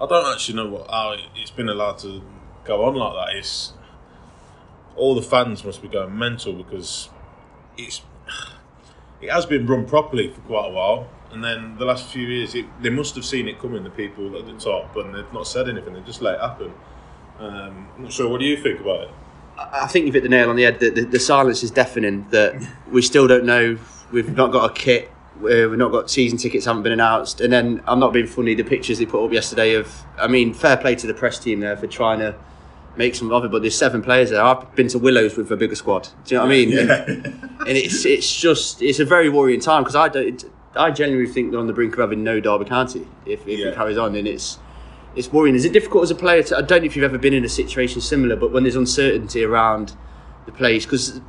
I 0.00 0.06
don't 0.06 0.32
actually 0.32 0.56
know 0.56 0.68
what 0.68 0.90
how 0.90 1.16
it's 1.34 1.50
been 1.50 1.70
allowed 1.70 1.98
to 2.00 2.22
go 2.64 2.84
on 2.84 2.94
like 2.94 3.30
that. 3.30 3.36
It's 3.36 3.72
all 4.96 5.14
the 5.14 5.22
fans 5.22 5.64
must 5.64 5.80
be 5.80 5.88
going 5.88 6.16
mental 6.16 6.52
because 6.52 7.08
it's 7.78 8.02
it 9.20 9.30
has 9.30 9.46
been 9.46 9.66
run 9.66 9.86
properly 9.86 10.30
for 10.30 10.40
quite 10.42 10.68
a 10.68 10.72
while. 10.72 11.08
And 11.32 11.42
then 11.42 11.76
the 11.76 11.84
last 11.84 12.08
few 12.12 12.26
years, 12.26 12.54
it, 12.54 12.66
they 12.80 12.88
must 12.88 13.14
have 13.16 13.24
seen 13.24 13.48
it 13.48 13.58
coming, 13.58 13.84
the 13.84 13.90
people 13.90 14.38
at 14.38 14.46
the 14.46 14.54
top, 14.54 14.96
and 14.96 15.14
they've 15.14 15.32
not 15.32 15.46
said 15.46 15.68
anything. 15.68 15.94
They've 15.94 16.06
just 16.06 16.22
let 16.22 16.34
it 16.36 16.40
happen. 16.40 16.72
Um, 17.38 17.88
I'm 17.96 18.02
not 18.04 18.12
sure. 18.12 18.28
What 18.28 18.40
do 18.40 18.46
you 18.46 18.56
think 18.56 18.80
about 18.80 19.02
it? 19.02 19.10
I 19.58 19.86
think 19.86 20.06
you've 20.06 20.14
hit 20.14 20.22
the 20.22 20.28
nail 20.28 20.50
on 20.50 20.56
the 20.56 20.62
head. 20.62 20.80
The, 20.80 20.90
the, 20.90 21.04
the 21.04 21.18
silence 21.18 21.62
is 21.62 21.70
deafening. 21.70 22.26
That 22.30 22.66
we 22.90 23.02
still 23.02 23.26
don't 23.26 23.44
know. 23.44 23.78
We've 24.12 24.34
not 24.34 24.52
got 24.52 24.70
a 24.70 24.74
kit. 24.74 25.10
We've 25.40 25.70
not 25.72 25.92
got 25.92 26.10
season 26.10 26.38
tickets. 26.38 26.64
Haven't 26.64 26.82
been 26.82 26.92
announced. 26.92 27.40
And 27.40 27.52
then 27.52 27.82
I'm 27.86 27.98
not 27.98 28.12
being 28.12 28.26
funny. 28.26 28.54
The 28.54 28.64
pictures 28.64 28.98
they 28.98 29.06
put 29.06 29.24
up 29.24 29.32
yesterday 29.32 29.74
of. 29.74 30.04
I 30.18 30.28
mean, 30.28 30.54
fair 30.54 30.76
play 30.76 30.94
to 30.94 31.06
the 31.06 31.14
press 31.14 31.38
team 31.38 31.60
there 31.60 31.76
for 31.76 31.86
trying 31.86 32.20
to 32.20 32.34
make 32.96 33.14
some 33.14 33.30
of 33.32 33.44
it. 33.44 33.50
But 33.50 33.62
there's 33.62 33.76
seven 33.76 34.02
players 34.02 34.30
there. 34.30 34.42
I've 34.42 34.74
been 34.74 34.88
to 34.88 34.98
Willows 34.98 35.36
with 35.36 35.50
a 35.50 35.56
bigger 35.56 35.74
squad. 35.74 36.08
Do 36.24 36.34
you 36.34 36.38
know 36.38 36.44
what 36.44 36.52
I 36.52 36.56
mean? 36.56 36.70
Yeah. 36.70 37.04
And, 37.04 37.24
and 37.60 37.76
it's 37.76 38.04
it's 38.04 38.34
just 38.34 38.82
it's 38.82 38.98
a 38.98 39.04
very 39.04 39.28
worrying 39.28 39.60
time 39.60 39.82
because 39.82 39.96
I 39.96 40.08
don't. 40.08 40.44
I 40.74 40.90
genuinely 40.90 41.32
think 41.32 41.50
they're 41.50 41.60
on 41.60 41.66
the 41.66 41.72
brink 41.72 41.94
of 41.94 42.00
having 42.00 42.22
no 42.22 42.38
Derby 42.38 42.66
County 42.66 43.06
if, 43.24 43.46
if 43.48 43.58
yeah. 43.58 43.68
it 43.68 43.74
carries 43.74 43.96
on, 43.96 44.14
and 44.14 44.28
it's 44.28 44.58
it's 45.14 45.32
worrying. 45.32 45.54
Is 45.54 45.64
it 45.64 45.72
difficult 45.72 46.04
as 46.04 46.10
a 46.10 46.14
player? 46.14 46.42
To, 46.44 46.58
I 46.58 46.62
don't 46.62 46.82
know 46.82 46.86
if 46.86 46.94
you've 46.94 47.04
ever 47.04 47.18
been 47.18 47.34
in 47.34 47.44
a 47.44 47.48
situation 47.48 48.00
similar, 48.00 48.36
but 48.36 48.52
when 48.52 48.64
there's 48.64 48.76
uncertainty 48.76 49.42
around 49.42 49.96
the 50.44 50.52
place, 50.52 50.84
because 50.84 51.20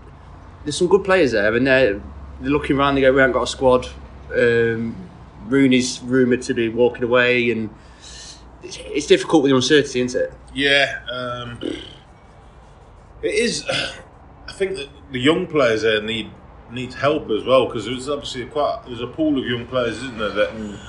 there's 0.63 0.77
some 0.77 0.87
good 0.87 1.03
players 1.03 1.31
there, 1.31 1.55
and 1.55 1.65
they're, 1.65 2.01
they're 2.41 2.51
looking 2.51 2.77
around. 2.77 2.95
They 2.95 3.01
go, 3.01 3.13
"We 3.13 3.21
haven't 3.21 3.33
got 3.33 3.43
a 3.43 3.47
squad." 3.47 3.87
Um, 4.35 4.95
Rooney's 5.45 6.01
rumoured 6.01 6.41
to 6.43 6.53
be 6.53 6.67
walking 6.67 7.03
away, 7.03 7.49
and 7.51 7.69
it's, 8.63 9.07
difficult 9.07 9.43
with 9.43 9.51
the 9.51 9.55
uncertainty, 9.55 10.01
isn't 10.01 10.21
it? 10.21 10.33
Yeah, 10.53 10.99
um, 11.11 11.59
it 13.21 13.33
is. 13.33 13.65
I 14.47 14.51
think 14.51 14.75
that 14.75 14.89
the 15.11 15.19
young 15.19 15.47
players 15.47 15.83
there 15.83 16.01
need 16.01 16.31
needs 16.71 16.95
help 16.95 17.29
as 17.29 17.45
well 17.45 17.67
because 17.67 17.85
there's 17.85 18.09
obviously 18.09 18.45
quite 18.45 18.81
there's 18.85 19.01
a 19.01 19.07
pool 19.07 19.37
of 19.37 19.45
young 19.45 19.65
players, 19.67 19.97
isn't 19.97 20.17
there? 20.17 20.29
That 20.29 20.49
mm. 20.49 20.79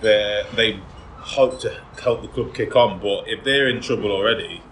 they 0.00 0.44
they 0.54 0.80
hope 1.18 1.60
to 1.60 1.80
help 2.02 2.22
the 2.22 2.28
club 2.28 2.54
kick 2.54 2.74
on. 2.76 3.00
But 3.00 3.28
if 3.28 3.44
they're 3.44 3.68
in 3.68 3.80
trouble 3.80 4.10
already, 4.10 4.62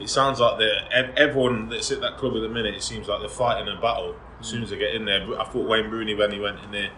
it 0.00 0.08
sounds 0.08 0.40
like 0.40 0.58
they're 0.58 1.12
everyone 1.16 1.68
that's 1.68 1.90
at 1.90 2.00
that 2.00 2.16
club 2.18 2.34
at 2.36 2.40
the 2.40 2.48
minute. 2.48 2.74
It 2.74 2.82
seems 2.82 3.08
like 3.08 3.20
they're 3.20 3.28
fighting 3.28 3.68
a 3.68 3.80
battle 3.80 4.14
as 4.40 4.46
soon 4.46 4.62
as 4.62 4.70
they 4.70 4.78
get 4.78 4.94
in 4.94 5.04
there. 5.04 5.22
I 5.40 5.44
thought 5.44 5.68
Wayne 5.68 5.90
Rooney 5.90 6.14
when 6.14 6.32
he 6.32 6.40
went 6.40 6.60
in 6.64 6.70
there 6.72 6.90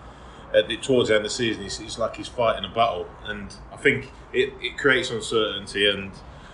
at 0.54 0.68
the, 0.68 0.76
towards 0.76 1.08
the 1.08 1.16
end 1.16 1.24
of 1.24 1.30
the 1.30 1.36
season, 1.36 1.64
it's, 1.64 1.80
it's 1.80 1.98
like 1.98 2.16
he's 2.16 2.28
fighting 2.28 2.64
a 2.64 2.72
battle, 2.72 3.06
and 3.24 3.54
I 3.72 3.76
think 3.76 4.10
it, 4.32 4.52
it 4.60 4.78
creates 4.78 5.10
uncertainty. 5.10 5.88
And 5.88 6.12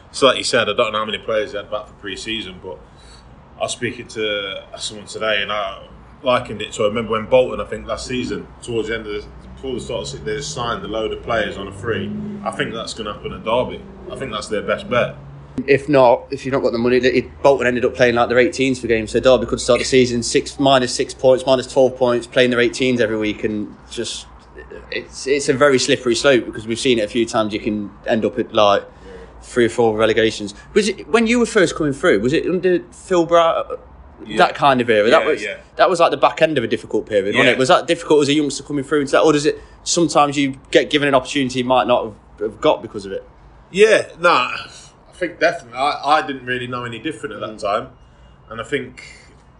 it's 0.08 0.22
like 0.22 0.38
you 0.38 0.44
said, 0.44 0.68
I 0.68 0.74
don't 0.74 0.92
know 0.92 0.98
how 0.98 1.04
many 1.04 1.18
players 1.18 1.52
they 1.52 1.58
had 1.58 1.70
back 1.70 1.86
for 1.86 1.92
pre-season, 1.94 2.60
but 2.62 2.78
I 3.56 3.64
was 3.64 3.72
speaking 3.72 4.08
to 4.08 4.64
someone 4.78 5.06
today, 5.06 5.42
and 5.42 5.52
I 5.52 5.86
likened 6.22 6.62
it 6.62 6.72
to 6.72 6.84
I 6.84 6.86
remember 6.86 7.12
when 7.12 7.26
Bolton, 7.26 7.60
I 7.60 7.68
think 7.68 7.86
last 7.86 8.06
season, 8.06 8.46
towards 8.62 8.88
the 8.88 8.94
end 8.94 9.06
of 9.06 9.12
the, 9.12 9.28
before 9.54 9.74
the 9.74 9.80
start, 9.80 10.24
they 10.24 10.40
signed 10.40 10.84
a 10.84 10.88
load 10.88 11.12
of 11.12 11.22
players 11.22 11.56
on 11.56 11.68
a 11.68 11.72
free. 11.72 12.10
I 12.42 12.50
think 12.50 12.72
that's 12.72 12.94
going 12.94 13.06
to 13.06 13.12
happen 13.12 13.32
at 13.32 13.44
Derby. 13.44 13.82
I 14.10 14.16
think 14.16 14.32
that's 14.32 14.48
their 14.48 14.62
best 14.62 14.88
bet. 14.88 15.16
If 15.68 15.88
not, 15.88 16.26
if 16.30 16.44
you've 16.44 16.52
not 16.52 16.62
got 16.62 16.72
the 16.72 16.78
money, 16.78 16.96
it, 16.96 17.42
Bolton 17.42 17.66
ended 17.66 17.84
up 17.84 17.94
playing 17.94 18.14
like 18.14 18.28
their 18.28 18.38
18s 18.38 18.80
for 18.80 18.86
games. 18.86 19.12
So 19.12 19.20
Derby 19.20 19.46
could 19.46 19.60
start 19.60 19.78
the 19.78 19.84
season 19.84 20.22
six 20.22 20.58
minus 20.58 20.94
six 20.94 21.14
points, 21.14 21.44
minus 21.46 21.72
12 21.72 21.96
points, 21.96 22.26
playing 22.26 22.50
their 22.50 22.60
18s 22.60 23.00
every 23.00 23.18
week, 23.18 23.44
and 23.44 23.76
just 23.90 24.26
it's 24.90 25.26
it's 25.26 25.48
a 25.48 25.54
very 25.54 25.78
slippery 25.78 26.14
slope 26.14 26.44
because 26.44 26.66
we've 26.66 26.78
seen 26.78 26.98
it 26.98 27.02
a 27.02 27.08
few 27.08 27.26
times. 27.26 27.52
You 27.52 27.60
can 27.60 27.90
end 28.06 28.24
up 28.24 28.38
at 28.38 28.52
like 28.52 28.84
three 29.42 29.66
or 29.66 29.70
four 29.70 29.96
relegations. 29.96 30.54
Was 30.74 30.88
it 30.88 31.08
when 31.08 31.26
you 31.26 31.38
were 31.38 31.46
first 31.46 31.76
coming 31.76 31.92
through? 31.92 32.20
Was 32.20 32.32
it 32.32 32.46
under 32.46 32.82
Phil 32.92 33.26
Brown? 33.26 33.54
Uh, 33.56 33.76
yeah. 34.26 34.36
That 34.36 34.54
kind 34.54 34.82
of 34.82 34.90
era. 34.90 35.08
Yeah, 35.08 35.18
that 35.18 35.26
was 35.26 35.42
yeah. 35.42 35.60
that 35.76 35.88
was 35.88 35.98
like 35.98 36.10
the 36.10 36.18
back 36.18 36.42
end 36.42 36.58
of 36.58 36.64
a 36.64 36.68
difficult 36.68 37.06
period, 37.06 37.34
wasn't 37.34 37.54
it? 37.54 37.58
Was 37.58 37.68
that 37.68 37.86
difficult 37.86 38.22
as 38.22 38.28
a 38.28 38.34
youngster 38.34 38.62
coming 38.62 38.84
through 38.84 39.00
into 39.00 39.12
that, 39.12 39.22
or 39.22 39.32
does 39.32 39.46
it 39.46 39.58
sometimes 39.82 40.36
you 40.36 40.60
get 40.70 40.90
given 40.90 41.08
an 41.08 41.14
opportunity 41.14 41.60
you 41.60 41.64
might 41.64 41.86
not 41.86 42.04
have, 42.04 42.14
have 42.40 42.60
got 42.60 42.82
because 42.82 43.06
of 43.06 43.12
it? 43.12 43.26
Yeah, 43.70 44.08
no, 44.18 44.30
nah, 44.30 44.56
think 45.20 45.38
definitely. 45.38 45.78
I, 45.78 46.18
I 46.18 46.26
didn't 46.26 46.46
really 46.46 46.66
know 46.66 46.84
any 46.84 46.98
different 46.98 47.34
at 47.34 47.40
that 47.40 47.56
mm. 47.56 47.60
time, 47.60 47.92
and 48.48 48.60
I 48.60 48.64
think, 48.64 49.04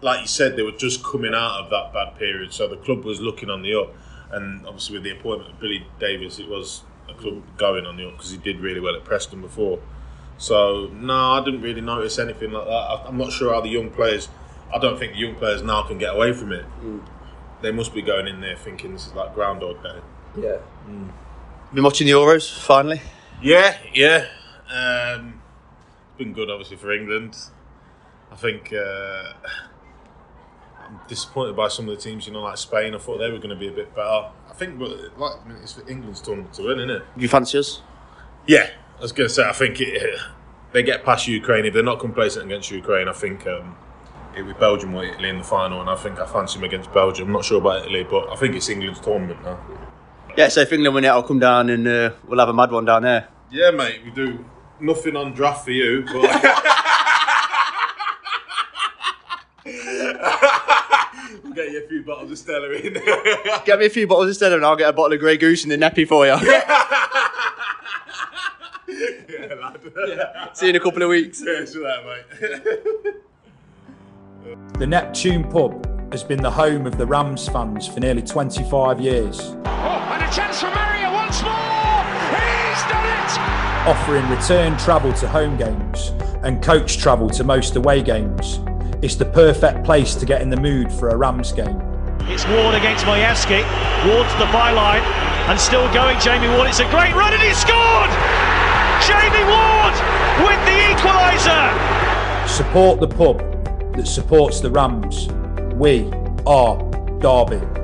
like 0.01 0.23
you 0.23 0.27
said, 0.27 0.57
they 0.57 0.63
were 0.63 0.73
just 0.73 1.05
coming 1.05 1.35
out 1.35 1.61
of 1.61 1.71
that 1.71 1.93
bad 1.93 2.19
period, 2.19 2.53
so 2.53 2.67
the 2.67 2.77
club 2.77 3.05
was 3.05 3.21
looking 3.21 3.51
on 3.51 3.63
the 3.63 3.79
up, 3.79 3.95
and 4.33 4.67
obviously 4.67 4.95
with 4.95 5.05
the 5.05 5.13
appointment 5.13 5.53
of 5.53 5.61
Billy 5.61 5.87
Davies, 6.01 6.41
it 6.41 6.49
was 6.49 6.83
a 7.09 7.15
club 7.15 7.43
going 7.57 7.87
on 7.87 7.97
the 7.97 8.09
up 8.09 8.17
because 8.17 8.31
he 8.31 8.39
did 8.39 8.61
really 8.61 8.81
well 8.81 8.97
at 8.97 9.05
Preston 9.05 9.41
before. 9.41 9.79
So 10.39 10.91
no, 10.95 11.33
I 11.33 11.45
didn't 11.45 11.61
really 11.61 11.83
notice 11.83 12.19
anything 12.19 12.53
like 12.53 12.65
that. 12.65 13.03
I'm 13.07 13.19
not 13.19 13.31
sure 13.31 13.53
how 13.53 13.61
the 13.61 13.69
young 13.69 13.91
players. 13.91 14.29
I 14.75 14.79
don't 14.79 14.99
think 14.99 15.13
the 15.13 15.19
young 15.19 15.35
players 15.35 15.63
now 15.63 15.83
can 15.83 15.99
get 15.99 16.15
away 16.15 16.33
from 16.33 16.53
it. 16.53 16.65
Mm. 16.83 17.03
They 17.61 17.73
must 17.73 17.93
be 17.93 18.01
going 18.01 18.27
in 18.27 18.41
there 18.41 18.57
thinking 18.57 18.93
this 18.93 19.07
is 19.07 19.15
like 19.15 19.35
Groundhog 19.35 19.83
Day. 19.83 20.01
Yeah. 20.39 20.59
Mm. 20.89 21.11
Been 21.75 21.85
watching 21.85 22.07
the 22.07 22.15
Euros 22.15 22.59
finally. 22.59 23.03
Yeah, 23.43 23.77
yeah. 23.93 24.29
Um, 24.73 25.40
it's 25.40 25.40
been 26.21 26.33
good, 26.35 26.51
obviously, 26.51 26.77
for 26.77 26.93
England. 26.93 27.37
I 28.31 28.37
think 28.37 28.73
uh, 28.73 29.33
I'm 30.79 31.01
disappointed 31.09 31.57
by 31.57 31.69
some 31.69 31.89
of 31.89 31.97
the 31.97 32.01
teams. 32.01 32.27
You 32.27 32.35
know, 32.35 32.43
like 32.43 32.59
Spain. 32.59 32.95
I 32.95 32.99
thought 32.99 33.19
they 33.19 33.31
were 33.31 33.39
going 33.39 33.51
to 33.51 33.57
be 33.57 33.69
a 33.69 33.73
bit 33.73 33.95
better. 33.97 34.31
I 34.49 34.53
think, 34.53 34.79
like, 34.79 35.33
I 35.45 35.49
mean, 35.49 35.57
it's 35.63 35.73
for 35.73 35.89
England's 35.89 36.21
tournament 36.21 36.53
to 36.55 36.63
win, 36.63 36.79
isn't 36.79 36.91
it? 36.91 37.03
You 37.17 37.29
fancy 37.29 37.59
us? 37.59 37.81
Yeah, 38.47 38.69
I 38.99 39.03
was 39.03 39.13
going 39.13 39.29
to 39.29 39.35
say. 39.35 39.49
I 39.49 39.53
think 39.53 39.81
it, 39.81 40.21
they 40.73 40.83
get 40.83 41.05
past 41.05 41.27
Ukraine. 41.27 41.65
If 41.65 41.73
they're 41.75 41.83
not 41.83 41.99
complacent 41.99 42.45
against 42.45 42.71
Ukraine, 42.71 43.09
I 43.09 43.13
think. 43.13 43.47
Um, 43.47 43.77
it 44.37 44.43
was 44.43 44.55
Belgium 44.61 44.95
or 44.95 45.05
Italy 45.05 45.29
in 45.29 45.39
the 45.39 45.45
final, 45.45 45.81
and 45.81 45.91
I 45.91 45.97
think 45.97 46.21
I 46.21 46.25
fancy 46.25 46.59
them 46.59 46.65
against 46.65 46.93
Belgium. 46.93 47.27
I'm 47.27 47.33
not 47.33 47.45
sure 47.45 47.59
about 47.59 47.83
Italy, 47.83 48.05
but 48.09 48.31
I 48.31 48.37
think 48.37 48.55
it's 48.55 48.69
England's 48.69 49.01
tournament 49.01 49.43
now. 49.43 49.59
Yeah, 50.37 50.47
so 50.47 50.61
if 50.61 50.73
England 50.73 50.95
win 50.95 51.05
it, 51.05 51.09
I'll 51.09 51.25
come 51.25 51.41
down 51.41 51.69
and 51.69 51.89
uh, 51.89 52.13
we'll 52.29 52.39
have 52.39 52.49
a 52.49 52.55
mad 52.55 52.71
one 52.71 52.85
down 52.85 53.03
there. 53.03 53.27
Yeah, 53.51 53.73
mate, 53.73 54.03
we 54.05 54.13
do 54.13 54.45
nothing 54.83 55.17
on 55.17 55.33
draft 55.33 55.65
for 55.65 55.73
you, 55.73 56.05
but. 56.05 56.15
we'll 61.45 61.53
get 61.55 61.71
you 61.71 61.85
a 61.85 61.89
few 61.89 62.03
bottles 62.03 62.31
of 62.31 62.39
Stella 62.39 62.71
in. 62.71 62.95
get 63.65 63.79
me 63.79 63.87
a 63.87 63.91
few 63.91 64.07
bottles 64.07 64.31
of 64.31 64.37
Stella 64.37 64.57
and 64.57 64.65
I'll 64.65 64.77
get 64.77 64.89
a 64.89 64.93
bottle 64.93 65.13
of 65.13 65.21
Grey 65.21 65.37
Goose 65.37 65.65
and 65.65 65.73
a 65.73 65.79
nappy 65.79 66.07
for 66.07 66.27
you. 66.27 66.33
yeah, 68.89 69.55
lad. 69.55 69.81
Yeah. 70.09 70.53
See 70.53 70.67
you 70.67 70.71
in 70.71 70.77
a 70.77 70.81
couple 70.81 71.03
of 71.03 71.09
weeks. 71.09 71.43
Yeah, 71.45 71.65
see 71.65 71.81
that, 71.81 72.05
mate. 72.05 73.15
the 74.79 74.87
Neptune 74.87 75.45
Pub 75.45 75.87
has 76.13 76.25
been 76.25 76.43
the 76.43 76.51
home 76.51 76.87
of 76.87 76.99
the 76.99 77.07
Rams 77.07 77.49
fans 77.49 77.87
for 77.87 78.01
nearly 78.01 78.23
25 78.23 79.01
years. 79.01 79.41
Oh, 79.41 80.11
and 80.13 80.25
a 80.25 80.35
chance 80.35 80.61
for 80.61 80.67
Mario 80.67 81.10
Offering 83.87 84.29
return 84.29 84.77
travel 84.77 85.11
to 85.15 85.27
home 85.27 85.57
games 85.57 86.13
and 86.43 86.63
coach 86.63 86.99
travel 86.99 87.31
to 87.31 87.43
most 87.45 87.77
away 87.77 88.03
games. 88.03 88.61
It's 89.01 89.17
the 89.17 89.25
perfect 89.25 89.85
place 89.85 90.15
to 90.17 90.27
get 90.27 90.43
in 90.43 90.51
the 90.51 90.61
mood 90.61 90.93
for 90.93 91.09
a 91.09 91.17
Rams 91.17 91.51
game. 91.51 91.81
It's 92.29 92.47
Ward 92.47 92.75
against 92.75 93.07
Majewski. 93.07 93.65
Ward 94.07 94.29
to 94.29 94.39
the 94.39 94.51
byline 94.53 95.01
and 95.49 95.59
still 95.59 95.91
going. 95.95 96.21
Jamie 96.21 96.49
Ward. 96.49 96.69
It's 96.69 96.81
a 96.81 96.91
great 96.91 97.15
run 97.15 97.33
and 97.33 97.43
he 97.43 97.55
scored! 97.55 98.11
Jamie 99.09 99.49
Ward 99.49 99.97
with 100.45 100.61
the 100.69 100.77
equaliser! 100.93 102.47
Support 102.47 103.01
the 103.01 103.09
pub 103.09 103.39
that 103.97 104.07
supports 104.07 104.61
the 104.61 104.71
Rams 104.71 105.29
we 105.75 106.05
are 106.47 106.77
Derby. 107.21 107.80